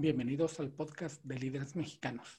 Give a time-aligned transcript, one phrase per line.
[0.00, 2.38] Bienvenidos al podcast de líderes mexicanos.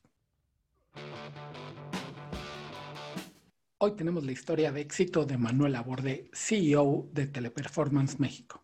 [3.79, 8.63] Hoy tenemos la historia de éxito de Manuel Aborde, CEO de Teleperformance México.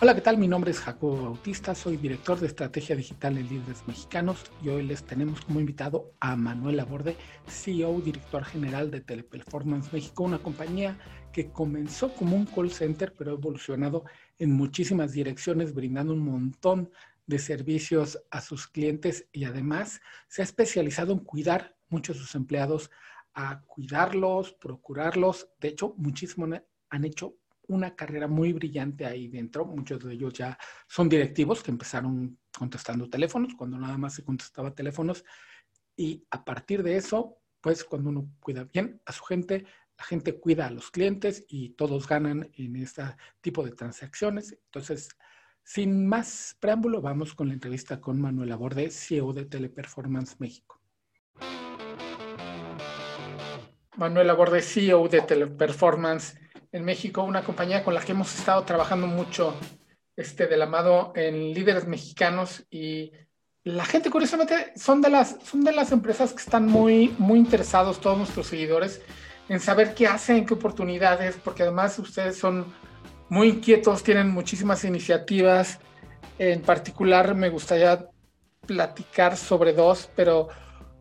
[0.00, 0.38] Hola, ¿qué tal?
[0.38, 4.84] Mi nombre es Jacobo Bautista, soy director de estrategia digital en Líderes Mexicanos y hoy
[4.84, 7.16] les tenemos como invitado a Manuel Aborde,
[7.46, 10.96] CEO, director general de Teleperformance México, una compañía
[11.32, 14.04] que comenzó como un call center, pero ha evolucionado
[14.38, 16.90] en muchísimas direcciones, brindando un montón
[17.26, 22.34] de servicios a sus clientes y además se ha especializado en cuidar muchos de sus
[22.34, 22.90] empleados,
[23.34, 25.48] a cuidarlos, procurarlos.
[25.60, 27.36] De hecho, muchísimos han hecho
[27.68, 29.64] una carrera muy brillante ahí dentro.
[29.64, 34.74] Muchos de ellos ya son directivos que empezaron contestando teléfonos, cuando nada más se contestaba
[34.74, 35.24] teléfonos.
[35.96, 39.66] Y a partir de eso, pues cuando uno cuida bien a su gente,
[39.98, 43.02] la gente cuida a los clientes y todos ganan en este
[43.40, 44.52] tipo de transacciones.
[44.66, 45.08] Entonces,
[45.64, 50.80] sin más preámbulo, vamos con la entrevista con Manuel Aborde, CEO de Teleperformance México.
[53.96, 56.38] Manuel Aborde, CEO de Teleperformance
[56.70, 59.58] en México, una compañía con la que hemos estado trabajando mucho
[60.14, 63.10] este, del amado en líderes mexicanos y
[63.64, 68.00] la gente curiosamente son de las, son de las empresas que están muy, muy interesados,
[68.00, 69.02] todos nuestros seguidores,
[69.48, 72.66] en saber qué hacen, qué oportunidades, porque además ustedes son
[73.28, 75.80] muy inquietos, tienen muchísimas iniciativas.
[76.38, 78.08] En particular me gustaría
[78.66, 80.48] platicar sobre dos, pero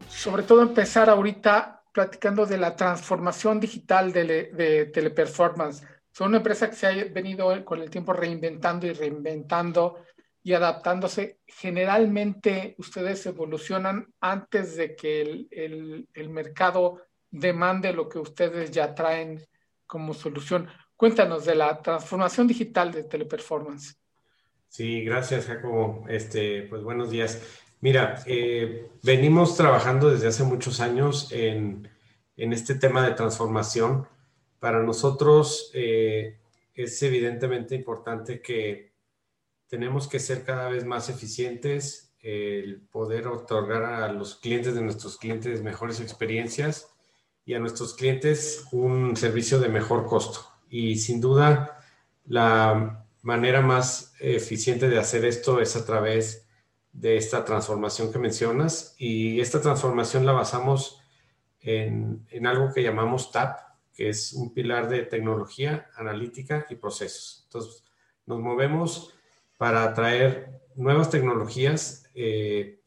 [0.08, 5.86] sobre todo empezar ahorita platicando de la transformación digital de, Teleperformance.
[6.12, 10.00] Son una empresa que se ha venido con el tiempo reinventando y reinventando
[10.42, 11.40] y adaptándose.
[11.46, 19.46] Generalmente ustedes evolucionan antes de que el, el mercado demande lo que ustedes ya traen
[19.86, 20.68] como solución.
[20.96, 23.96] Cuéntanos de la transformación digital de Teleperformance.
[24.68, 26.06] Sí, gracias, Jacobo.
[26.10, 27.42] Este, pues buenos días.
[27.80, 31.90] Mira, eh, venimos trabajando desde hace muchos años en,
[32.36, 34.08] este tema de transformación.
[34.60, 36.38] Para nosotros eh,
[36.74, 38.92] es evidentemente importante que
[39.68, 45.18] tenemos que ser cada vez más eficientes, el poder otorgar a los clientes de nuestros
[45.18, 46.97] clientes mejores experiencias
[47.48, 50.42] y a nuestros clientes un servicio de mejor costo.
[50.70, 51.80] Y sin duda,
[52.26, 56.46] la manera más eficiente de hacer esto es a través
[56.92, 61.02] de esta transformación que mencionas y esta transformación la basamos
[61.62, 63.60] en, en, algo que llamamos TAP,
[63.94, 67.44] que es un pilar de tecnología, analítica y procesos.
[67.46, 67.86] Entonces,
[68.26, 69.14] nos movemos
[69.56, 72.82] para traer nuevas tecnologías, eh,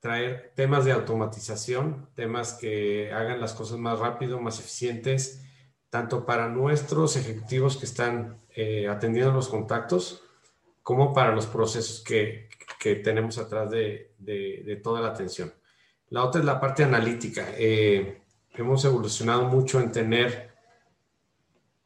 [0.00, 5.42] traer temas de automatización, temas que hagan las cosas más rápido, más eficientes,
[5.90, 10.22] tanto para nuestros ejecutivos que están eh, atendiendo los contactos,
[10.82, 12.48] como para los procesos que,
[12.78, 15.52] que tenemos atrás de, de, toda la atención.
[16.10, 17.46] La otra es la parte analítica.
[17.56, 18.22] Eh,
[18.54, 20.52] hemos evolucionado mucho en tener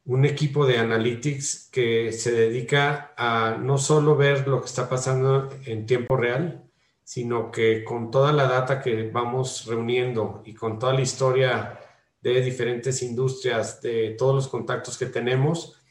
[0.05, 5.49] un equipo de analytics que se dedica a no solo ver lo que está pasando
[5.65, 6.70] en tiempo real,
[7.11, 11.77] sino que con toda la data que vamos reuniendo y con toda la historia
[12.21, 15.83] de diferentes industrias, de todos los contactos que tenemos,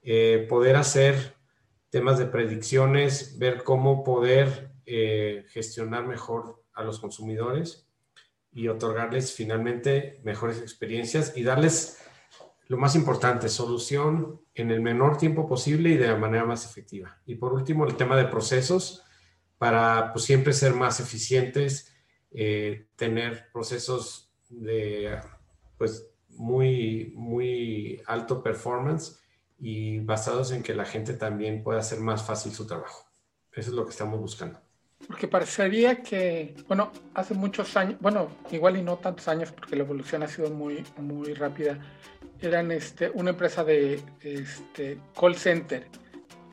[0.00, 1.34] eh, poder hacer
[1.88, 7.88] temas de predicciones, ver cómo poder eh, gestionar mejor a los consumidores
[8.52, 11.98] y otorgarles finalmente mejores experiencias y darles
[12.68, 17.18] lo más importante, solución en el menor tiempo posible y de la manera más efectiva.
[17.26, 19.02] Y por último, el tema de procesos
[19.60, 21.94] para pues, siempre ser más eficientes,
[22.30, 25.20] eh, tener procesos de
[25.76, 29.20] pues muy, muy alto performance
[29.58, 33.06] y basados en que la gente también pueda hacer más fácil su trabajo.
[33.52, 34.58] Eso es lo que estamos buscando.
[35.06, 39.82] Porque parecería que, bueno, hace muchos años, bueno, igual y no tantos años porque la
[39.82, 41.78] evolución ha sido muy, muy rápida,
[42.40, 45.86] eran este, una empresa de este, call center.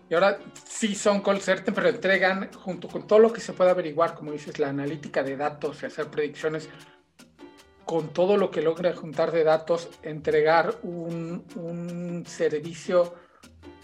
[0.10, 3.72] Y ahora sí son call center, pero entregan junto con todo lo que se puede
[3.72, 6.70] averiguar, como dices, la analítica de datos y hacer predicciones,
[7.84, 13.16] con todo lo que logra juntar de datos, entregar un, un servicio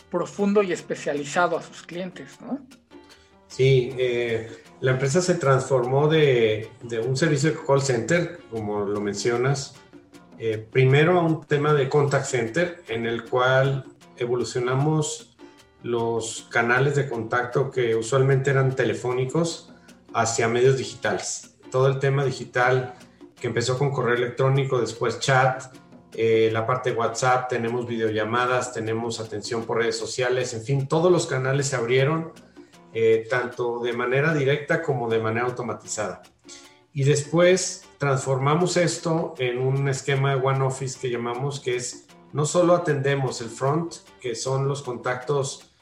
[0.10, 2.66] profundo y especializado a sus clientes, ¿no?
[3.48, 9.00] Sí, eh, la empresa se transformó de, de, un servicio de call center, como lo
[9.00, 9.76] mencionas,
[10.40, 13.86] eh, primero a un tema de contact center, en el cual
[14.18, 15.32] evolucionamos
[15.83, 19.71] los canales de contacto que usualmente eran telefónicos
[20.13, 21.56] hacia medios digitales.
[21.69, 22.95] Todo el tema digital
[23.39, 25.63] que empezó con correo electrónico, después chat,
[26.13, 31.12] eh, la parte de WhatsApp, tenemos videollamadas, tenemos atención por redes sociales, en fin, todos
[31.12, 32.31] los canales se abrieron,
[32.94, 36.21] eh, tanto de manera directa como de manera automatizada.
[36.94, 42.45] Y después transformamos esto en un esquema de One Office que llamamos que es, no
[42.45, 45.73] solo atendemos el front, que son los contactos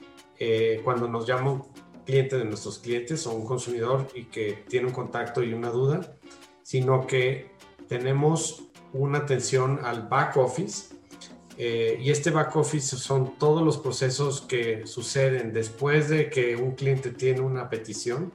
[0.44, 1.62] eh, cuando nos llama
[2.04, 6.18] cliente de nuestros clientes o un consumidor y que tiene un contacto y una duda,
[6.64, 7.52] sino que
[7.88, 10.96] tenemos una atención al back office.
[11.60, 16.72] Eh, y este back office son todos los procesos que suceden después de que un
[16.72, 18.34] cliente tiene una petición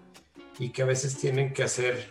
[0.60, 2.08] y que a veces tienen que hacer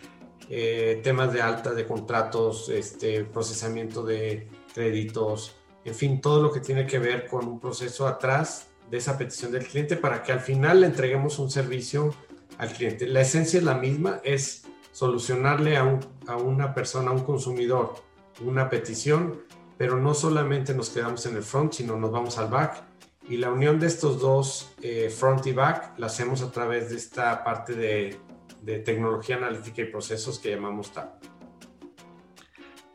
[0.50, 5.56] eh, temas de alta de contratos, este, procesamiento de créditos,
[5.86, 9.52] en fin, todo lo que tiene que ver con un proceso atrás de esa petición
[9.52, 12.14] del cliente para que al final le entreguemos un servicio
[12.58, 13.06] al cliente.
[13.06, 17.94] La esencia es la misma, es solucionarle a, a una persona, a un consumidor,
[18.40, 19.42] una petición,
[19.76, 22.82] pero no solamente nos quedamos en el front, sino nos vamos al back.
[23.28, 26.96] Y la unión de estos dos, eh, front y back, la hacemos a través de
[26.96, 28.18] esta parte de,
[28.62, 31.24] de tecnología analítica y procesos que llamamos TAP.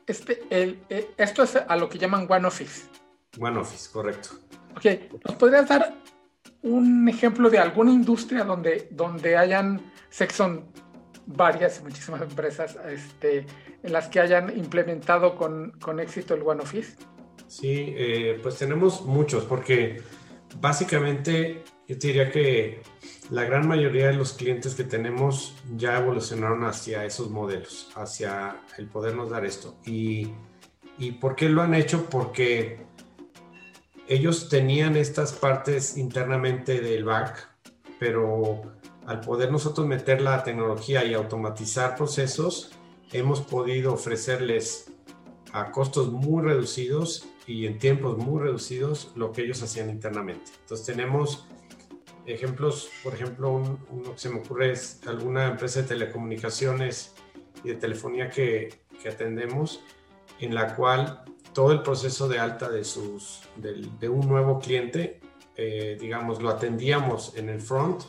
[0.08, 2.88] Este, el, eh, esto es a lo que llaman One Office.
[3.40, 4.30] One Office, correcto.
[4.76, 4.86] Ok,
[5.26, 5.94] ¿nos podrías dar
[6.64, 10.66] un ejemplo de alguna industria donde, donde hayan, sé que son
[11.26, 13.46] varias, muchísimas empresas, este,
[13.84, 16.96] en las que hayan implementado con, con éxito el One Office?
[17.48, 20.02] Sí, eh, pues tenemos muchos, porque
[20.60, 22.82] básicamente yo te diría que
[23.30, 28.88] la gran mayoría de los clientes que tenemos ya evolucionaron hacia esos modelos, hacia el
[28.88, 29.78] podernos dar esto.
[29.86, 30.30] ¿Y,
[30.98, 32.10] y por qué lo han hecho?
[32.10, 32.86] Porque
[34.08, 37.50] ellos tenían estas partes internamente del back,
[38.00, 38.62] pero
[39.06, 42.72] al poder nosotros meter la tecnología y automatizar procesos,
[43.12, 44.92] hemos podido ofrecerles
[45.54, 50.52] a costos muy reducidos y en tiempos muy reducidos lo que ellos hacían internamente.
[50.62, 51.48] Entonces tenemos
[52.26, 57.14] ejemplos, por ejemplo, uno que se me ocurre es alguna empresa de telecomunicaciones
[57.64, 59.84] y de telefonía que, que atendemos,
[60.40, 65.20] en la cual todo el proceso de alta de, sus, de, un nuevo cliente,
[65.56, 68.04] eh, digamos, lo atendíamos en el front,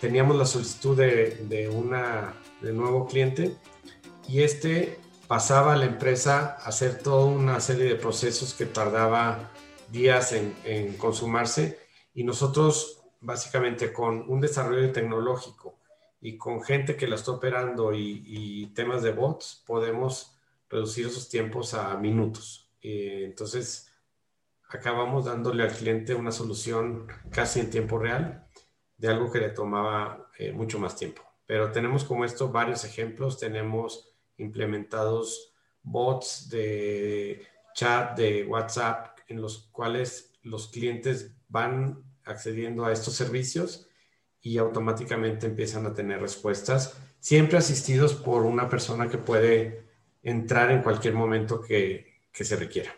[0.00, 3.56] teníamos la solicitud de, de, una, nuevo cliente
[4.28, 9.50] y este pasaba a la empresa a hacer toda una serie de procesos que tardaba
[9.90, 11.78] días en, consumarse
[12.14, 15.78] y nosotros básicamente con un desarrollo tecnológico
[16.20, 20.37] y con gente que la está operando y temas de bots podemos
[20.68, 22.70] reducir esos tiempos a minutos.
[22.80, 23.92] entonces,
[24.68, 28.46] acabamos dándole al cliente una solución casi en tiempo real
[28.96, 31.22] de algo que le tomaba eh, mucho más tiempo.
[31.46, 33.38] Pero tenemos como esto varios ejemplos.
[33.38, 42.92] Tenemos implementados bots de chat de WhatsApp en los cuales los clientes van accediendo a
[42.92, 43.88] estos servicios
[44.40, 49.87] y automáticamente empiezan a tener respuestas, siempre asistidos por una persona que puede
[50.28, 52.90] entrar en cualquier momento que, que se requiera.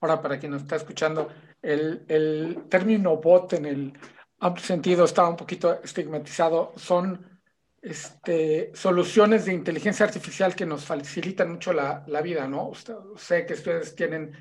[0.00, 1.28] Ahora, para quien nos está escuchando,
[1.60, 3.92] el, el término bot en el
[4.40, 6.72] amplio sentido está un poquito estigmatizado.
[6.76, 7.40] Son
[7.82, 12.68] este, soluciones de inteligencia artificial que nos facilitan mucho la, la vida, ¿no?
[12.68, 14.32] Usted, sé que ustedes tienen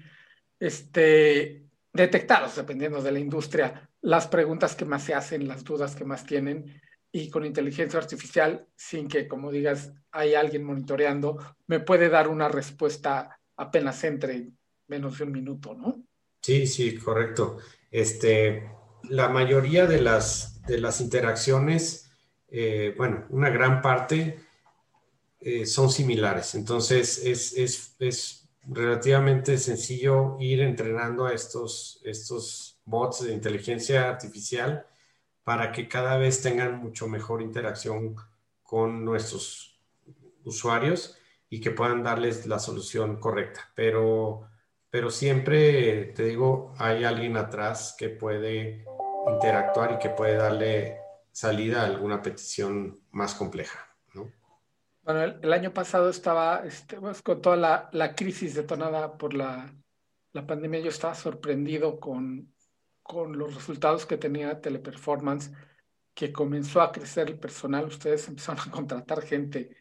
[0.60, 1.64] este,
[1.94, 6.26] detectados, dependiendo de la industria, las preguntas que más se hacen, las dudas que más
[6.26, 11.38] tienen, y con inteligencia artificial, sin que, como digas, hay alguien monitoreando,
[11.68, 14.50] me puede dar una respuesta apenas entre
[14.88, 16.04] menos de un minuto, ¿no?
[16.42, 17.58] Sí, sí, correcto.
[17.92, 18.70] Este,
[19.10, 22.12] la mayoría de las, de las interacciones,
[22.50, 24.40] eh, bueno, una gran parte
[25.40, 26.56] eh, son similares.
[26.56, 34.86] Entonces, es, es, es, relativamente sencillo ir entrenando a estos, estos bots de inteligencia artificial
[35.48, 38.18] para que cada vez tengan mucho mejor interacción
[38.64, 39.80] con nuestros
[40.44, 41.18] usuarios
[41.50, 43.72] y que puedan darles la solución correcta.
[43.74, 44.50] Pero,
[44.90, 48.84] pero siempre, te digo, hay alguien atrás que puede
[49.32, 50.98] interactuar y que puede darle
[51.32, 53.88] salida a alguna petición más compleja.
[54.16, 54.30] ¿no?
[55.04, 59.74] Bueno, el, año pasado estaba, este, pues, con toda la, la, crisis detonada por la,
[60.34, 62.52] la pandemia, yo estaba sorprendido con
[63.08, 65.52] con los resultados que tenía Teleperformance,
[66.14, 69.76] que comenzó a crecer el personal, ustedes empezaron a contratar gente,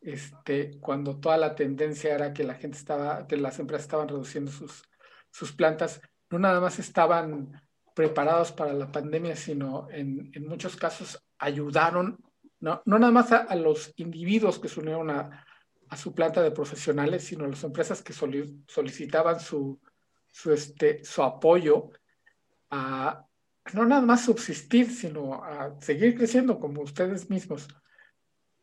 [0.00, 4.52] este, cuando toda la tendencia era que la gente estaba, que las empresas estaban reduciendo
[4.52, 4.84] sus,
[5.30, 7.60] sus plantas, no nada más estaban
[7.94, 12.18] preparados para la pandemia, sino en, en muchos casos ayudaron,
[12.60, 15.46] no, no nada más a, a, los individuos que se unieron a,
[15.88, 19.80] a su planta de profesionales, sino las empresas que solicitaban su,
[20.26, 21.90] su, este, su apoyo
[22.70, 23.26] a
[23.74, 27.68] no nada más subsistir, sino a seguir creciendo como ustedes mismos.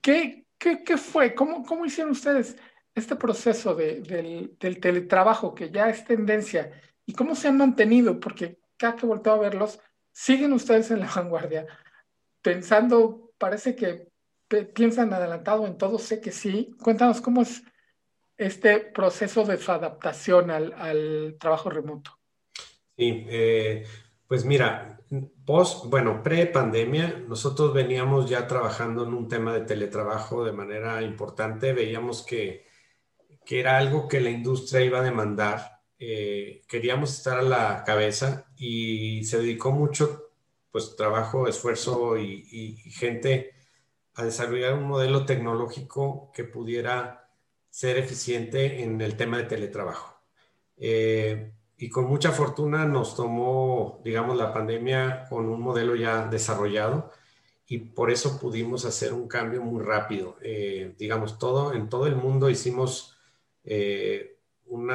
[0.02, 1.36] ¿Qué, qué, qué fue?
[1.36, 2.56] ¿Cómo, ¿Cómo hicieron ustedes
[2.96, 6.72] este proceso de, del, del, teletrabajo que ya es tendencia
[7.06, 8.20] y cómo se han mantenido?
[8.20, 9.80] Porque cada que volteo a verlos,
[10.12, 11.68] siguen ustedes en la vanguardia,
[12.42, 14.12] pensando, parece que
[14.74, 16.76] piensan adelantado en todo, sé que sí.
[16.82, 17.64] Cuéntanos cómo es
[18.38, 22.20] este proceso de su adaptación al, al trabajo remoto.
[22.98, 23.86] Sí, eh,
[24.28, 25.00] pues mira,
[25.46, 31.74] post, bueno, pre-pandemia, nosotros veníamos ya trabajando en un tema de teletrabajo de manera importante,
[31.74, 32.66] veíamos que,
[33.46, 38.48] que era algo que la industria iba a demandar, eh, queríamos estar a la cabeza
[38.58, 40.32] y se dedicó mucho,
[40.72, 43.54] pues, trabajo, esfuerzo y, gente
[44.16, 47.30] a desarrollar un modelo tecnológico que pudiera
[47.70, 50.20] ser eficiente en el tema de teletrabajo.
[50.78, 57.12] Eh, y con mucha fortuna nos tomó, digamos, la pandemia con un modelo ya desarrollado
[57.68, 60.38] y por eso pudimos hacer un cambio muy rápido.
[60.42, 63.18] Eh, digamos, todo, en todo el mundo hicimos
[63.66, 64.38] eh,
[64.68, 64.90] un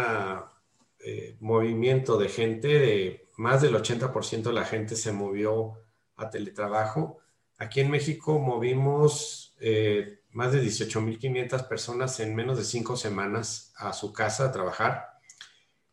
[1.41, 5.75] movimiento de gente, de más del 80% de la gente se movió
[6.17, 7.21] a teletrabajo
[7.59, 13.93] Aquí en México movimos eh, más de 18.500 personas en menos de cinco semanas a
[13.93, 15.19] su casa a trabajar.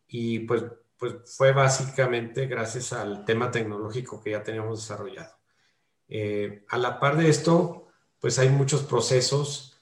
[0.08, 0.64] Y pues,
[0.98, 5.36] pues fue básicamente gracias al tema tecnológico que ya teníamos desarrollado.
[6.08, 7.88] Eh, a la par de esto,
[8.20, 9.80] pues hay muchos procesos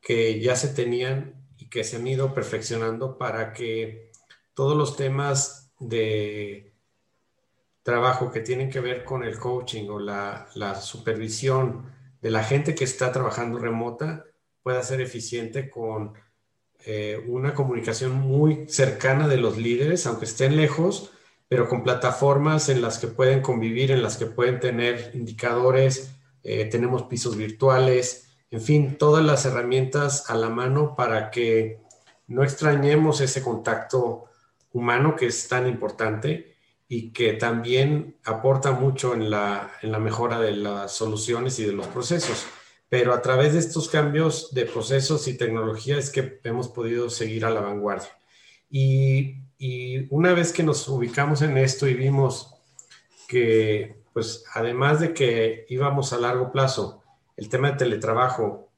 [0.00, 4.10] que ya se tenían y que se han ido perfeccionando para que
[4.54, 6.74] todos los temas de
[7.82, 10.48] trabajo que tienen que ver con el coaching o la,
[10.80, 14.24] supervisión de la gente que está trabajando remota
[14.62, 16.14] pueda ser eficiente con
[16.86, 21.12] eh, una comunicación muy cercana de los líderes, aunque estén lejos,
[21.48, 26.66] pero con plataformas en las que pueden convivir, en las que pueden tener indicadores, eh,
[26.66, 31.80] tenemos pisos virtuales, en fin, todas las herramientas a la mano para que
[32.26, 34.26] no extrañemos ese contacto
[34.72, 36.54] humano que es tan importante
[36.88, 41.72] y que también aporta mucho en la, en la mejora de las soluciones y de
[41.72, 42.46] los procesos.
[42.94, 47.44] Pero a través de estos cambios de procesos y tecnología es que hemos podido seguir
[47.44, 48.16] a la vanguardia.
[48.70, 52.54] Y, y una vez que nos ubicamos en esto y vimos
[53.26, 57.02] que, pues, además de que íbamos a largo plazo,
[57.36, 58.70] el tema de teletrabajo,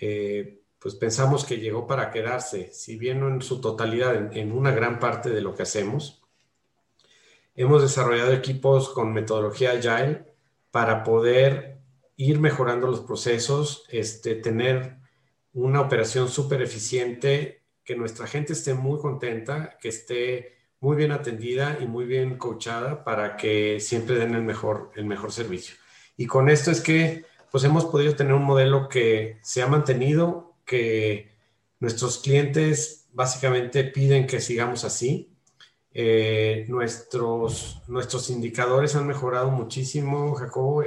[0.00, 4.52] eh, pues pensamos que llegó para quedarse, si bien no en su totalidad, en, en
[4.52, 6.22] una gran parte de lo que hacemos,
[7.56, 10.26] hemos desarrollado equipos con metodología agile
[10.70, 11.77] para poder
[12.18, 14.98] ir mejorando los procesos, este, tener
[15.54, 21.78] una operación súper eficiente, que nuestra gente esté muy contenta, que esté muy bien atendida
[21.80, 25.76] y muy bien coachada para que siempre den el mejor, el mejor servicio.
[26.18, 30.56] Y con esto es que pues hemos podido tener un modelo que se ha mantenido,
[30.66, 31.32] que
[31.80, 35.38] nuestros clientes básicamente piden que sigamos así
[36.00, 40.82] eh, nuestros, nuestros indicadores han mejorado muchísimo, Jacobo.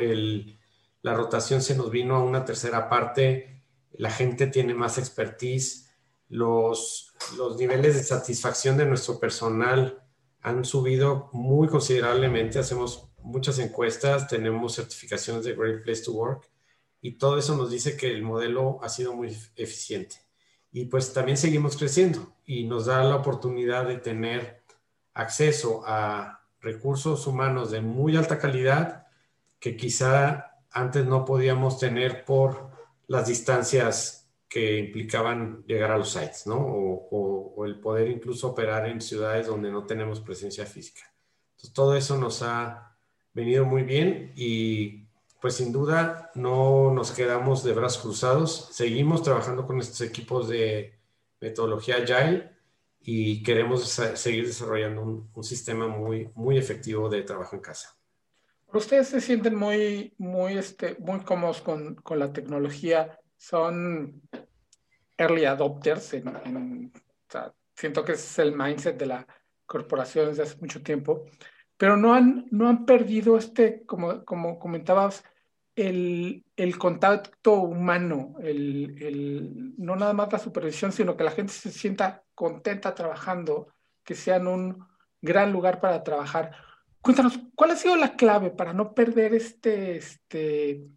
[1.01, 3.63] La rotación se nos vino a una tercera parte.
[3.93, 5.89] La gente tiene más expertise.
[6.29, 10.03] Los, los niveles de satisfacción de nuestro personal
[10.41, 12.59] han subido muy considerablemente.
[12.59, 16.49] Hacemos muchas encuestas, tenemos certificaciones de Great Place to Work
[17.01, 20.17] y todo eso nos dice que el modelo ha sido muy eficiente.
[20.71, 24.63] Y pues también seguimos creciendo y nos da la oportunidad de tener
[25.13, 29.07] acceso a recursos humanos de muy alta calidad
[29.59, 32.71] que quizá antes no podíamos tener por
[33.07, 36.57] las distancias que implicaban llegar a los sites, ¿no?
[36.59, 41.01] O, el poder incluso operar en ciudades donde no tenemos presencia física.
[41.51, 42.97] Entonces, todo eso nos ha
[43.33, 45.05] venido muy bien y
[45.39, 48.69] pues sin duda no nos quedamos de brazos cruzados.
[48.71, 50.99] Seguimos trabajando con estos equipos de
[51.39, 52.51] metodología Agile
[52.99, 57.95] y queremos seguir desarrollando un, sistema muy, muy efectivo de trabajo en casa.
[58.73, 64.21] Ustedes se sienten muy, muy, este, muy cómodos con, con la tecnología, son
[65.17, 66.91] early adopters, en,
[67.75, 69.27] siento que es el mindset de la
[69.65, 71.25] corporación desde hace mucho tiempo,
[71.77, 75.23] pero no han, no han perdido este, como, como comentabas,
[75.75, 81.53] el, el contacto humano, el, el, no nada más la supervisión, sino que la gente
[81.53, 83.73] se sienta contenta trabajando,
[84.03, 84.85] que sean un
[85.21, 86.51] gran lugar para trabajar.
[87.01, 90.87] Cuéntanos, ¿cuál ha sido la clave para no perder este, este,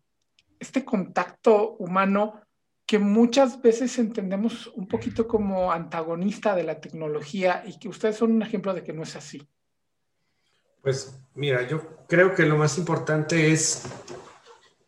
[0.58, 2.40] este contacto humano
[2.86, 8.32] que muchas veces entendemos un poquito como antagonista de la tecnología y que ustedes son
[8.32, 9.48] un ejemplo de que no es así.
[10.82, 13.88] Pues mira, yo creo que lo más importante es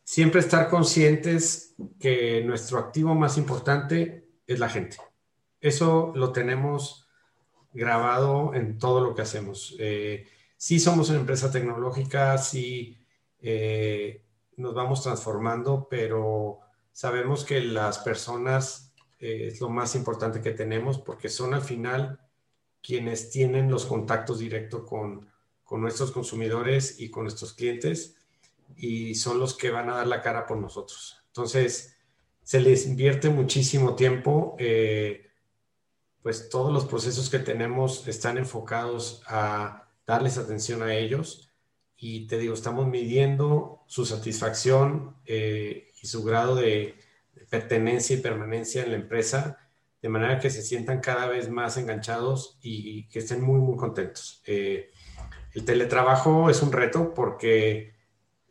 [0.04, 4.99] siempre estar conscientes que nuestro activo más importante es la gente.
[5.58, 7.08] Eso lo tenemos
[7.73, 9.75] grabado en todo lo que hacemos.
[9.78, 12.98] Eh, sí somos una empresa tecnológica, sí
[13.40, 14.22] eh,
[14.56, 16.60] nos vamos transformando, pero
[16.92, 22.20] sabemos que las personas eh, es lo más importante que tenemos porque son al final
[22.82, 25.28] quienes tienen los contactos directos con,
[25.64, 28.16] con nuestros consumidores y con nuestros clientes
[28.76, 31.16] y son los que van a dar la cara por nosotros.
[31.28, 31.96] Entonces,
[32.42, 34.56] se les invierte muchísimo tiempo.
[34.58, 35.26] Eh,
[36.22, 41.50] pues todos los procesos que tenemos están enfocados a darles atención a ellos
[41.96, 46.94] y te digo, estamos midiendo su satisfacción eh, y su grado de,
[47.50, 49.58] pertenencia y permanencia en la empresa,
[50.02, 54.42] de manera que se sientan cada vez más enganchados y, que estén muy, muy contentos.
[54.46, 54.90] Eh,
[55.52, 57.94] el teletrabajo es un reto porque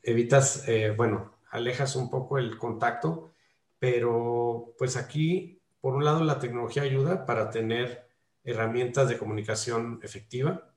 [0.01, 3.33] evitas, eh, bueno, alejas un poco el contacto,
[3.79, 8.07] pero pues aquí, por un lado, la tecnología ayuda para tener
[8.43, 10.74] herramientas de comunicación efectiva,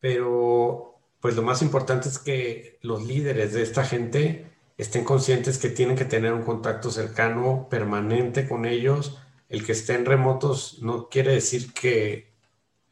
[0.00, 5.70] pero pues lo más importante es que los líderes de esta gente estén conscientes que
[5.70, 9.18] tienen que tener un contacto cercano, permanente con ellos.
[9.48, 12.32] El que estén remotos no quiere decir que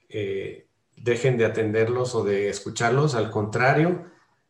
[0.09, 4.07] eh, dejen de atenderlos o de escucharlos, al contrario,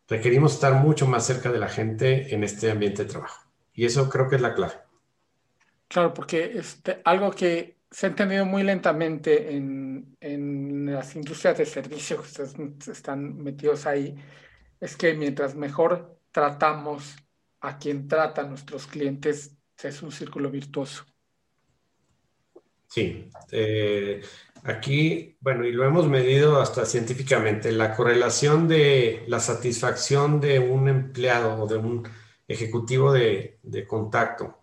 [0.08, 3.46] requerimos estar mucho más cerca de la gente en este ambiente de trabajo.
[3.74, 4.74] Y eso creo que es la clave.
[5.88, 11.64] Claro, porque este, algo que se ha entendido muy lentamente en, en las industrias de
[11.64, 14.14] servicio que están metidos ahí,
[14.78, 17.16] es que mientras mejor tratamos
[17.62, 21.06] a quien trata a nuestros clientes, es un círculo virtuoso.
[22.86, 24.20] Sí, eh,
[24.64, 30.90] aquí, bueno, y lo hemos medido hasta científicamente, la correlación de la satisfacción de un
[30.90, 32.06] empleado o de un
[32.46, 34.55] ejecutivo de, de contacto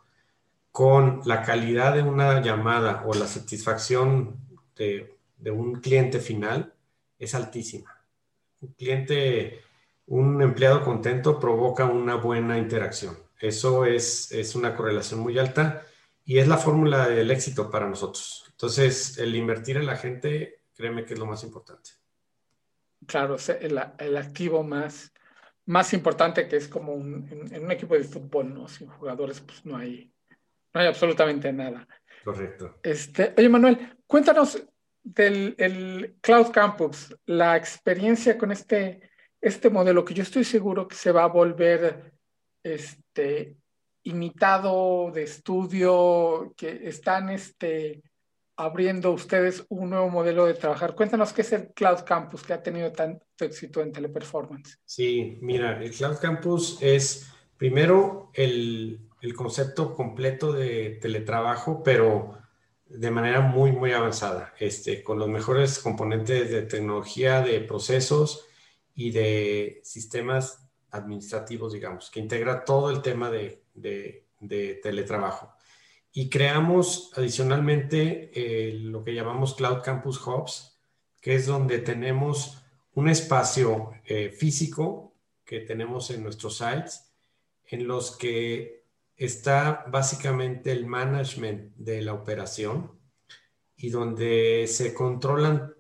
[0.74, 4.40] con la calidad de una llamada o la satisfacción
[4.76, 5.16] de,
[5.52, 6.74] un cliente final
[7.20, 7.96] es altísima.
[8.60, 9.62] Un cliente,
[10.08, 13.16] un empleado contento provoca una buena interacción.
[13.40, 15.86] Eso es, es una correlación muy alta
[16.26, 18.46] y es la fórmula del éxito para nosotros.
[18.50, 21.92] Entonces, el invertir en la gente, créeme que es lo más importante.
[23.06, 25.14] Claro, el, activo más,
[25.68, 28.68] más importante que es como un, en, un equipo de fútbol, ¿no?
[28.68, 30.13] Sin jugadores, pues no hay,
[30.74, 31.88] no hay absolutamente nada.
[32.24, 32.80] Correcto.
[32.82, 34.64] Este, oye, Manuel, cuéntanos
[35.04, 40.96] del el Cloud Campus, la experiencia con este, este modelo que yo estoy seguro que
[40.96, 42.14] se va a volver
[42.64, 43.58] este,
[44.04, 48.02] imitado de estudio, que están este,
[48.56, 50.96] abriendo ustedes un nuevo modelo de trabajar.
[50.96, 54.80] Cuéntanos qué es el Cloud Campus que ha tenido tanto éxito en Teleperformance.
[54.86, 62.38] Sí, mira, el Cloud Campus es primero el, el concepto completo de teletrabajo, pero
[62.86, 68.46] de manera muy, muy avanzada, este, con los mejores componentes de tecnología, de procesos
[68.94, 75.54] y de sistemas administrativos, digamos, que integra todo el tema de, de, teletrabajo.
[76.12, 80.78] Y creamos adicionalmente eh, lo que llamamos Cloud Campus Hubs,
[81.22, 82.62] que es donde tenemos
[82.94, 87.10] un espacio eh, físico que tenemos en nuestros sites,
[87.66, 88.83] en los que
[89.16, 92.92] está básicamente el management de la operación
[93.76, 95.74] y donde se controlan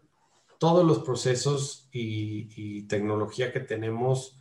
[0.60, 4.39] todos los procesos y, tecnología que tenemos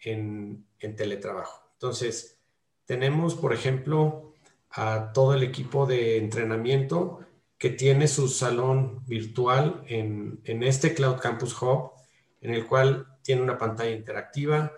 [0.00, 1.70] en, en, teletrabajo.
[1.74, 2.38] Entonces,
[2.84, 4.34] tenemos, por ejemplo,
[4.70, 7.20] a todo el equipo de entrenamiento
[7.58, 11.92] que tiene su salón virtual en, en este Cloud Campus Hub,
[12.40, 14.72] en el cual tiene una pantalla interactiva,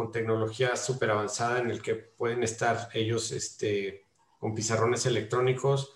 [0.00, 4.06] con tecnología súper avanzada en el que pueden estar ellos este,
[4.38, 5.92] con pizarrones electrónicos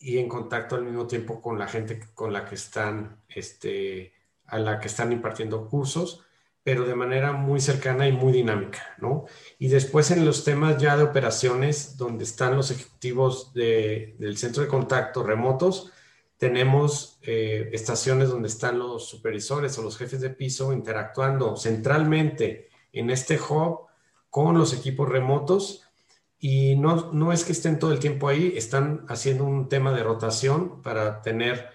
[0.00, 4.14] y en contacto al mismo tiempo con la gente con la que están, este,
[4.46, 6.24] a la que están impartiendo cursos,
[6.64, 9.26] pero de manera muy cercana y muy dinámica, ¿no?
[9.60, 14.68] Y después en los temas ya de operaciones, donde están los ejecutivos del centro de
[14.68, 15.92] contacto remotos,
[16.36, 23.10] tenemos eh, estaciones donde están los supervisores o los jefes de piso interactuando centralmente en
[23.10, 23.86] este hub
[24.30, 25.82] con los equipos remotos
[26.38, 30.02] y no, no es que estén todo el tiempo ahí, están haciendo un tema de
[30.02, 31.70] rotación para tener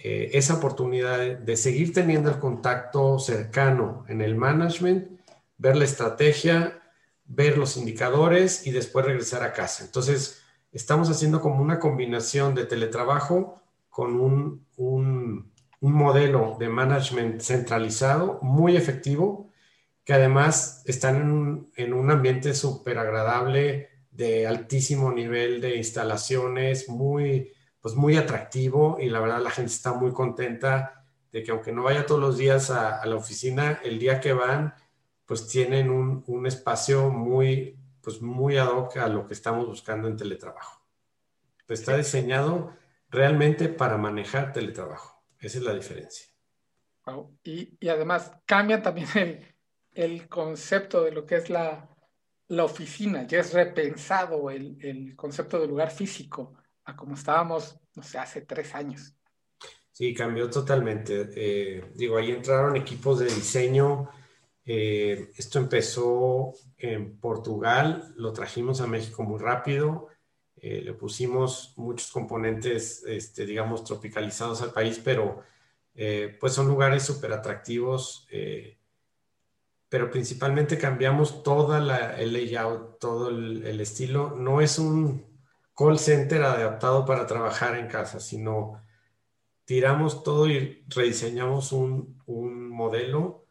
[0.00, 5.08] eh, esa oportunidad de, seguir teniendo el contacto cercano en el management,
[5.56, 6.80] ver la estrategia,
[7.24, 9.84] ver los indicadores y después regresar a casa.
[9.84, 10.40] Entonces,
[10.72, 18.76] estamos haciendo como una combinación de teletrabajo con un, un, modelo de management centralizado muy
[18.76, 19.47] efectivo,
[20.08, 26.88] que además están en un, en un ambiente súper agradable, de altísimo nivel de instalaciones,
[26.88, 31.72] muy, pues muy atractivo y la verdad la gente está muy contenta de que aunque
[31.72, 34.72] no vaya todos los días a, a la oficina, el día que van,
[35.26, 40.08] pues tienen un, un, espacio muy, pues muy ad hoc a lo que estamos buscando
[40.08, 40.86] en teletrabajo.
[41.66, 42.72] Pues está diseñado
[43.10, 45.22] realmente para manejar teletrabajo.
[45.38, 46.28] Esa es la diferencia.
[47.44, 49.57] Y, y, además cambia también el,
[50.02, 51.88] el, concepto de lo que es la,
[52.48, 53.26] la oficina.
[53.26, 58.42] Ya es repensado el, el, concepto de lugar físico a como estábamos, no sé, hace
[58.42, 59.14] tres años.
[59.92, 61.28] Sí, cambió totalmente.
[61.34, 64.08] Eh, digo, ahí entraron equipos de diseño
[64.70, 70.08] eh, esto empezó en Portugal, lo trajimos a México muy rápido,
[70.56, 75.42] eh, le pusimos muchos componentes, este, digamos, tropicalizados al país, pero
[75.94, 78.28] eh, pues son lugares súper atractivos,
[79.88, 84.34] pero principalmente cambiamos todo el layout, todo el, estilo.
[84.36, 85.26] No es un
[85.76, 88.82] call center adaptado para trabajar en casa, sino
[89.64, 93.44] tiramos todo y rediseñamos un, un modelo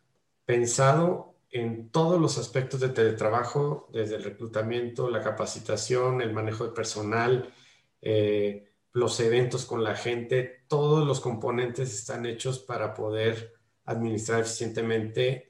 [0.45, 6.73] pensado en todos los aspectos de teletrabajo, desde el reclutamiento, la capacitación, el manejo de
[6.73, 7.53] personal,
[8.01, 13.53] eh, los eventos con la gente, todos los componentes están hechos para poder
[13.85, 15.46] administrar eficientemente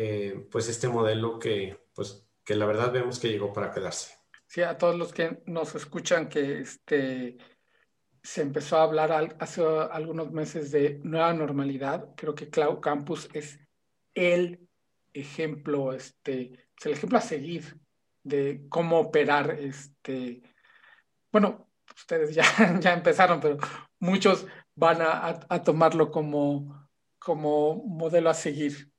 [0.00, 4.14] eh, pues este modelo que, pues, que la verdad vemos que llegó para quedarse.
[4.46, 7.36] Sí, a todos los que nos escuchan que este,
[8.22, 13.58] se empezó a hablar hace algunos meses de nueva normalidad, creo que Cloud Campus es
[14.14, 14.68] el
[15.12, 17.80] ejemplo, este, es el ejemplo a seguir
[18.22, 20.42] de cómo operar, este,
[21.32, 22.44] bueno, ustedes ya,
[22.80, 23.58] ya empezaron, pero
[23.98, 28.92] muchos van a, a, tomarlo como, como modelo a seguir.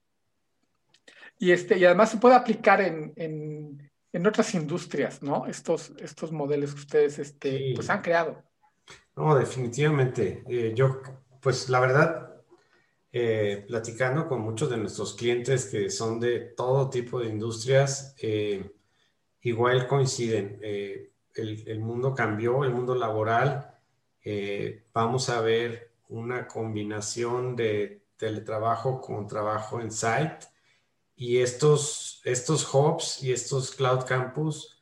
[1.39, 5.47] Y, este, y además se puede aplicar en, en, en otras industrias, ¿no?
[5.47, 8.43] Estos, estos modelos que ustedes este, pues han creado.
[9.15, 10.43] No, definitivamente.
[10.47, 11.01] Eh, yo,
[11.41, 12.29] pues la verdad,
[13.11, 18.71] eh, platicando con muchos de nuestros clientes que son de todo tipo de industrias, eh,
[19.41, 20.59] igual coinciden.
[20.61, 23.75] Eh, el, el, mundo cambió, el mundo laboral.
[24.93, 30.39] vamos a ver una combinación de teletrabajo con trabajo en site.
[31.19, 34.81] Y estos, estos hubs y estos cloud campus,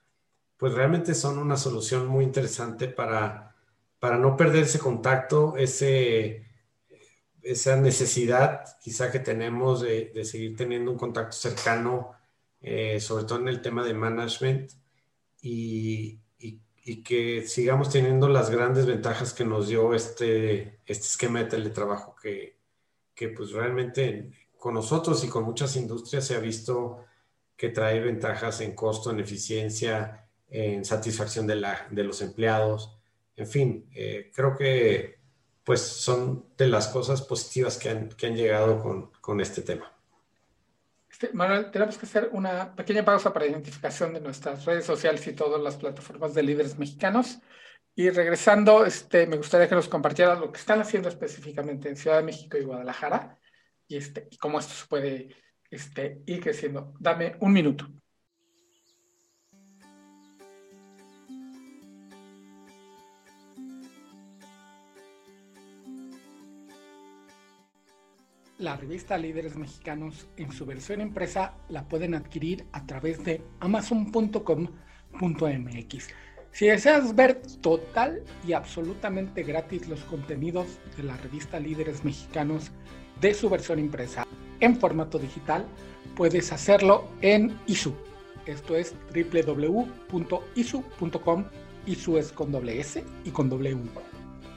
[0.55, 3.55] pues realmente son una solución muy interesante para,
[3.99, 6.47] para no perder ese contacto, ese
[7.47, 12.11] esa necesidad quizá que tenemos de, seguir teniendo un contacto cercano,
[12.61, 14.71] eh, sobre todo en el tema de management,
[15.41, 16.19] y,
[17.03, 22.57] que sigamos teniendo las grandes ventajas que nos dio este, este esquema de teletrabajo, que,
[23.13, 27.05] que pues realmente con nosotros y con muchas industrias se ha visto
[27.55, 32.97] que trae ventajas en costo, en eficiencia, en satisfacción de, la, de los empleados.
[33.35, 35.17] En fin, eh, creo que
[35.63, 39.91] pues son de las cosas positivas que han, que han llegado con, con, este tema.
[41.09, 45.33] Este, Manuel, tenemos que hacer una pequeña pausa para identificación de nuestras redes sociales y
[45.33, 47.39] todas las plataformas de líderes mexicanos.
[47.95, 52.17] Y regresando, este, me gustaría que nos compartieras lo que están haciendo específicamente en Ciudad
[52.17, 53.37] de México y Guadalajara
[53.87, 55.29] y, este, y cómo esto se puede
[55.69, 56.93] este, ir creciendo.
[56.99, 57.87] Dame un minuto.
[68.59, 76.07] la revista Líderes Mexicanos en su versión impresa la pueden adquirir a través de amazon.com.mx.
[76.51, 82.71] Si deseas ver total y absolutamente gratis los contenidos de la revista Líderes Mexicanos
[83.21, 84.25] de su versión impresa
[84.59, 85.65] en formato digital,
[86.15, 87.93] puedes hacerlo en ISU.
[88.45, 89.85] Esto es www.isu.com.
[91.85, 93.59] ISU es con doble S y con U.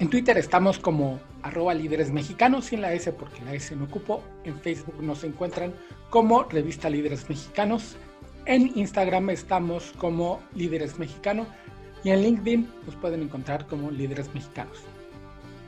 [0.01, 4.23] En Twitter estamos como arroba líderes mexicanos sin la S porque la S no ocupó.
[4.45, 5.75] En Facebook nos encuentran
[6.09, 7.97] como revista Líderes Mexicanos.
[8.47, 11.49] En Instagram estamos como Líderes Mexicanos
[12.03, 14.79] y en LinkedIn nos pueden encontrar como Líderes Mexicanos.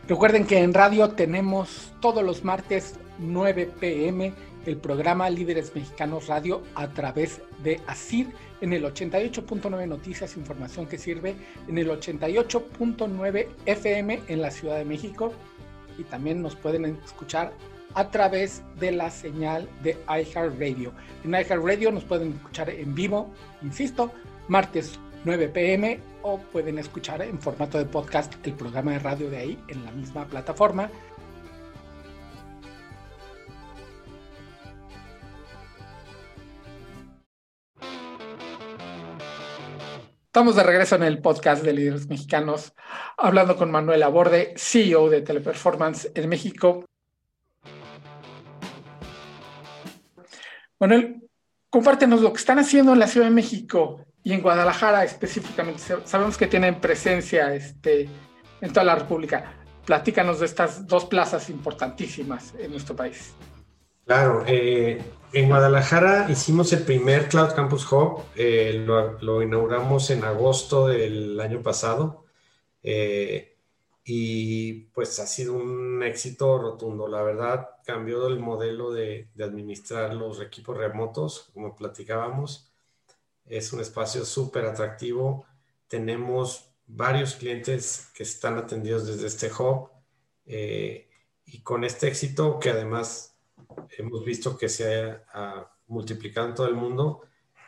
[0.08, 4.32] Recuerden que en radio tenemos todos los martes 9 pm
[4.66, 8.26] el programa Líderes Mexicanos Radio a través de ASIR
[8.60, 11.36] en el 88.9 Noticias, información que sirve
[11.68, 15.32] en el 88.9 FM en la Ciudad de México
[15.96, 17.52] y también nos pueden escuchar
[17.94, 20.92] a través de la señal de iHeartRadio.
[21.24, 24.10] En iHeartRadio nos pueden escuchar en vivo, insisto,
[24.48, 29.36] martes 9 pm o pueden escuchar en formato de podcast el programa de radio de
[29.36, 30.90] ahí en la misma plataforma.
[40.26, 42.72] Estamos de regreso en el podcast de líderes mexicanos,
[43.16, 46.84] hablando con Manuel Aborde, CEO de Teleperformance en México.
[50.80, 51.28] Manuel,
[51.70, 55.82] compártenos lo que están haciendo en la Ciudad de México y en Guadalajara específicamente.
[56.04, 58.08] Sabemos que tienen presencia este,
[58.60, 59.54] en toda la República.
[59.84, 63.34] Platícanos de estas dos plazas importantísimas en nuestro país.
[64.04, 70.88] Claro, eh, en Guadalajara hicimos el primer Cloud Campus Hub, eh, lo, inauguramos en agosto
[70.88, 72.24] del año pasado
[72.82, 73.56] eh,
[74.04, 77.08] y pues ha sido un éxito rotundo.
[77.08, 82.71] La verdad, cambió el modelo de, de, administrar los equipos remotos, como platicábamos.
[83.52, 85.44] Es un espacio súper atractivo.
[85.86, 89.90] Tenemos varios clientes que están atendidos desde este hub
[90.46, 93.36] y con este éxito que además
[93.98, 97.20] hemos visto que se ha, multiplicado en todo el mundo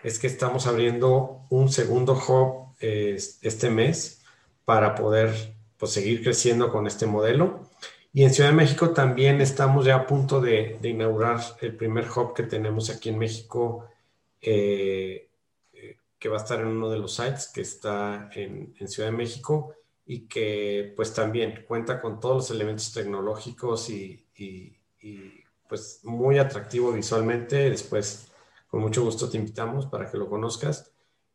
[0.03, 4.23] es que estamos abriendo un segundo hub este mes
[4.65, 7.69] para poder pues, seguir creciendo con este modelo.
[8.11, 12.33] Y en Ciudad de México también estamos ya a punto de, inaugurar el primer hub
[12.33, 13.85] que tenemos aquí en México,
[14.41, 15.29] eh, eh,
[16.25, 19.75] que va a estar en uno de los sites que está en, Ciudad de México
[20.07, 24.25] y que pues también cuenta con todos los elementos tecnológicos y
[25.69, 27.69] pues muy atractivo visualmente.
[27.69, 28.33] Después,
[28.69, 30.91] con mucho gusto te invitamos para que lo conozcas.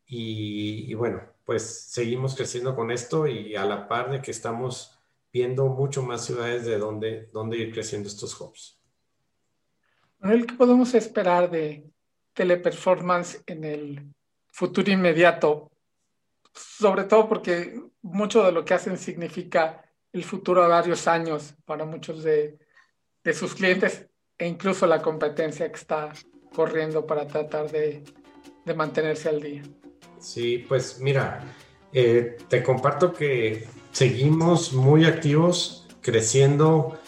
[0.08, 4.98] Y, bueno, pues seguimos creciendo con esto y a la par de que estamos
[5.32, 8.82] viendo mucho más ciudades de donde, donde ir creciendo estos hubs.
[10.18, 11.88] Manuel, ¿qué podemos esperar de
[12.34, 14.14] teleperformance en el
[14.50, 15.70] futuro inmediato?
[16.52, 21.84] Sobre todo porque mucho de lo que hacen significa el futuro a varios años para
[21.84, 22.58] muchos de,
[23.32, 24.06] sus clientes
[24.38, 26.12] e incluso la competencia que está
[26.54, 28.02] corriendo para tratar de,
[28.74, 29.62] mantenerse al día.
[30.20, 31.42] Sí, pues mira,
[31.92, 37.00] eh, te comparto que seguimos muy activos, creciendo,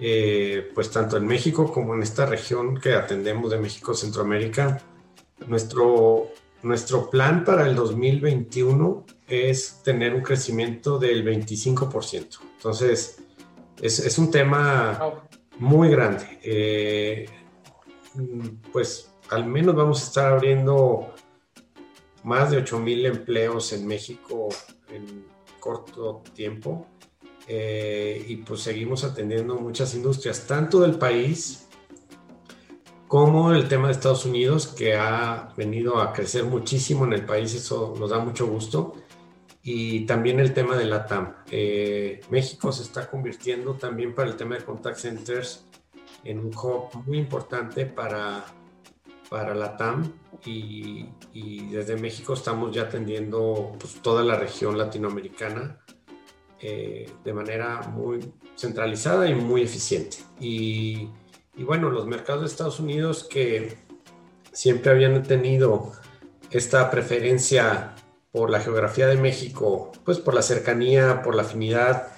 [0.00, 4.80] eh, pues tanto en México como en esta región que atendemos de México, Centroamérica.
[5.46, 12.38] Nuestro, nuestro plan para el 2021 es tener un crecimiento del 25%.
[12.56, 13.18] Entonces,
[13.80, 15.20] es, es un tema
[15.58, 16.38] muy grande.
[16.42, 17.26] Eh,
[18.72, 21.14] pues al menos vamos a estar abriendo
[22.24, 24.48] más de 8 mil empleos en México
[24.90, 25.26] en
[25.60, 26.86] corto tiempo.
[27.46, 31.67] Eh, y pues seguimos atendiendo muchas industrias, tanto del país
[33.08, 37.54] como el tema de Estados Unidos, que ha venido a crecer muchísimo en el país,
[37.54, 38.94] eso nos da mucho gusto
[39.62, 41.34] y también el tema de la TAM.
[41.50, 45.64] Eh, México se está convirtiendo también para el tema de contact centers
[46.24, 48.44] en un hub muy importante para,
[49.28, 50.12] para la TAM
[50.44, 51.06] y,
[51.70, 55.78] desde México estamos ya atendiendo pues, toda la región latinoamericana
[56.60, 60.18] eh, de manera muy centralizada y muy eficiente.
[60.40, 61.08] Y,
[61.58, 63.76] y bueno, los mercados de Estados Unidos que
[64.52, 65.92] siempre habían tenido
[66.52, 67.96] esta preferencia
[68.30, 72.12] por la geografía de México, pues por la cercanía, por la afinidad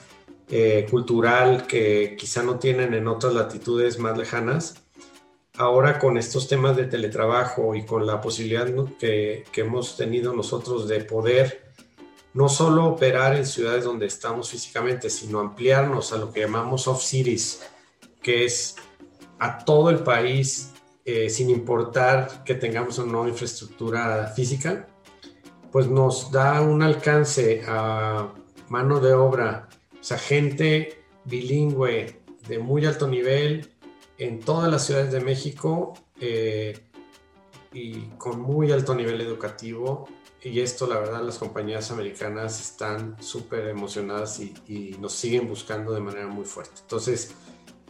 [0.51, 4.83] eh, cultural que quizá no tienen en otras latitudes más lejanas.
[5.57, 10.87] Ahora con estos temas de teletrabajo y con la posibilidad que, que hemos tenido nosotros
[10.87, 11.73] de poder
[12.35, 17.03] no solo operar en ciudades donde estamos físicamente, sino ampliarnos a lo que llamamos off
[17.03, 17.63] cities,
[18.23, 18.77] que es
[19.41, 20.73] a todo el país,
[21.05, 24.87] eh, sin importar que tengamos una nueva infraestructura física,
[25.73, 28.33] pues nos da un alcance a
[28.69, 33.71] mano de obra, o sea, gente bilingüe de muy alto nivel
[34.19, 36.79] en todas las ciudades de México eh,
[37.73, 40.09] y con muy alto nivel educativo.
[40.43, 46.01] Y esto, la verdad, las compañías americanas están súper emocionadas y, nos siguen buscando de
[46.01, 46.81] manera muy fuerte.
[46.81, 47.35] Entonces,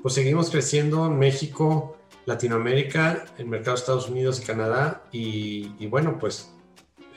[0.02, 5.04] pues seguimos creciendo en México, Latinoamérica, el mercado de Estados Unidos y Canadá.
[5.12, 6.52] Y, y bueno, pues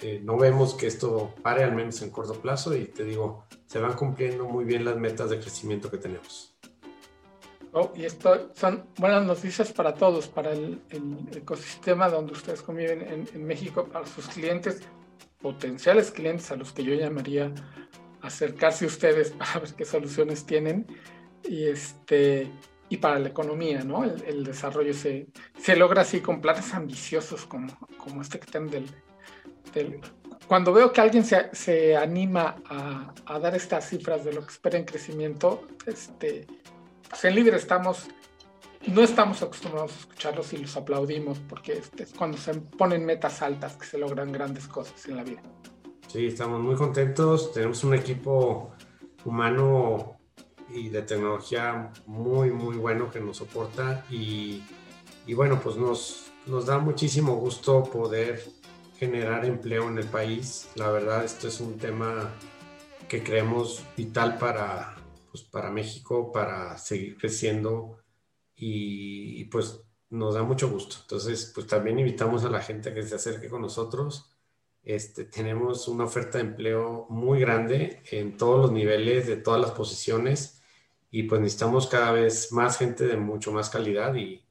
[0.01, 3.79] eh, no vemos que esto pare al menos en corto plazo y te digo, se
[3.79, 6.53] van cumpliendo muy bien las metas de crecimiento que tenemos.
[7.71, 10.81] Oh, y esto son buenas noticias para todos, para el,
[11.33, 14.81] ecosistema donde ustedes conviven en, en, México, para sus clientes,
[15.41, 17.51] potenciales clientes a los que yo llamaría
[18.21, 20.85] acercarse a ustedes para ver qué soluciones tienen.
[21.43, 22.51] Y, este,
[22.93, 24.03] y para la economía, ¿no?
[24.03, 25.25] El, desarrollo se,
[25.57, 28.69] se, logra así con planes ambiciosos como, como este que tienen
[29.73, 29.99] del.
[30.47, 34.51] Cuando veo que alguien se, se anima a, a, dar estas cifras de lo que
[34.51, 36.45] espera en crecimiento, este,
[37.09, 38.09] pues en Libre estamos,
[38.85, 43.41] no estamos acostumbrados a escucharlos y los aplaudimos porque este, es cuando se ponen metas
[43.41, 45.41] altas que se logran grandes cosas en la vida.
[46.09, 48.71] Sí, estamos muy contentos, tenemos un equipo
[49.25, 50.19] humano
[50.73, 54.63] y de tecnología muy, muy bueno que nos soporta y,
[55.25, 58.43] y bueno, pues nos, nos da muchísimo gusto poder
[58.97, 60.69] generar empleo en el país.
[60.75, 62.33] La verdad, esto es un tema
[63.07, 64.95] que creemos vital para,
[65.31, 67.97] pues, para México, para seguir creciendo
[68.55, 70.97] y, y, pues nos da mucho gusto.
[71.01, 74.29] Entonces, pues también invitamos a la gente a que se acerque con nosotros.
[74.83, 79.71] Este, tenemos una oferta de empleo muy grande en todos los niveles, de todas las
[79.71, 80.62] posiciones
[81.15, 84.43] y pues necesitamos cada vez más gente de mucho más calidad y,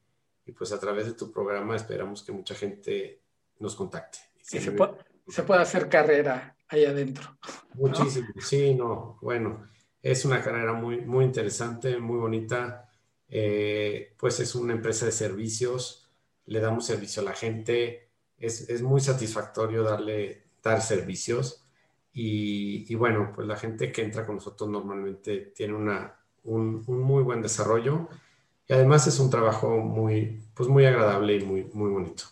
[0.46, 3.20] y pues a través de tu programa esperamos que mucha gente
[3.59, 4.18] nos contacte.
[4.53, 4.92] Y se, puede,
[5.27, 7.37] se puede hacer carrera ahí adentro.
[7.75, 9.66] Muchísimo, sí, no, bueno,
[10.01, 12.88] es una carrera muy, muy interesante, muy bonita.
[13.29, 16.12] Eh, pues es una empresa de servicios,
[16.46, 21.66] le damos servicio a la gente, es, es muy satisfactorio darle, dar servicios
[22.12, 27.23] y, y, bueno, pues la gente que entra con nosotros normalmente tiene una, un, muy
[27.23, 28.09] buen desarrollo
[28.67, 32.25] y además es un trabajo muy, pues muy agradable y muy, muy bonito.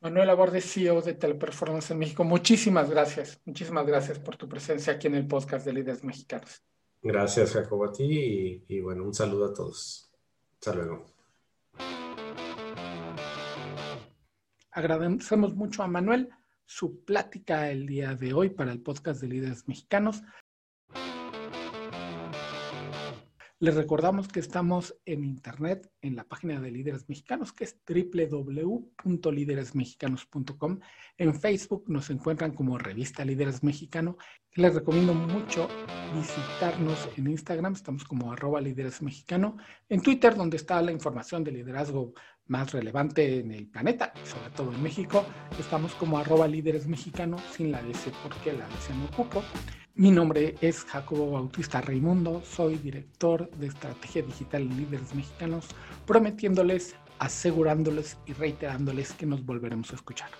[0.00, 3.40] Manuel Aborde, CEO de Teleperformance en México, muchísimas gracias.
[3.44, 6.62] Muchísimas gracias por tu presencia aquí en el podcast de Líderes Mexicanos.
[7.02, 10.10] Gracias, Jacobo, a ti y, y bueno, un saludo a todos.
[10.54, 11.06] Hasta luego.
[14.72, 16.30] Agradecemos mucho a Manuel
[16.64, 20.22] su plática el día de hoy para el podcast de Líderes Mexicanos.
[23.62, 30.80] Les recordamos que estamos en internet en la página de Líderes Mexicanos, que es www.lideresmexicanos.com.
[31.18, 34.16] En Facebook nos encuentran como Revista Líderes Mexicano.
[34.54, 35.68] Les recomiendo mucho
[36.16, 39.58] visitarnos en Instagram, estamos como arroba líderes mexicano.
[39.90, 42.14] En Twitter, donde está la información de liderazgo
[42.46, 45.26] más relevante en el planeta, sobre todo en México,
[45.58, 49.44] estamos como arroba líderes mexicano, sin la S porque la S no ocupo.
[49.96, 55.66] Mi nombre es Jacobo Bautista Raimundo, soy director de estrategia digital en líderes mexicanos,
[56.06, 60.30] prometiéndoles, asegurándoles y reiterándoles que nos volveremos a escuchar.